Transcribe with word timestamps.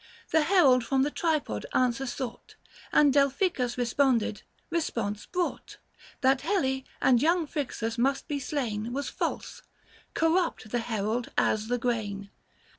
The 0.31 0.41
herald 0.41 0.83
from 0.83 1.03
the 1.03 1.11
tripod 1.11 1.67
answer 1.75 2.07
sought, 2.07 2.55
And 2.91 3.13
Delphicus 3.13 3.77
responded: 3.77 4.41
resjDonse 4.71 5.31
brought, 5.31 5.77
915 6.23 6.23
That 6.23 6.41
Helle 6.41 6.81
and 7.03 7.21
young 7.21 7.45
Phryxus 7.45 7.99
must 7.99 8.27
be 8.27 8.39
slain 8.39 8.93
Was 8.93 9.09
false; 9.09 9.61
corrupt 10.15 10.71
the 10.71 10.79
herald 10.79 11.29
as 11.37 11.67
the 11.67 11.77
grain. 11.77 12.31